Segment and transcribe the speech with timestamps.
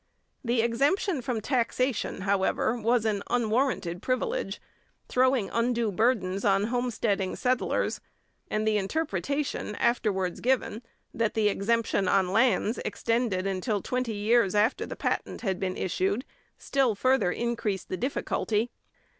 [0.43, 4.59] The exemption from taxation, however, was an unwarranted privilege,
[5.07, 8.01] throwing undue burdens on homesteading settlers;
[8.49, 10.81] and the interpretation afterwards given
[11.13, 16.25] that the exemption on lands extended until twenty years after the patent had been issued
[16.57, 18.71] still further increased the difficulty.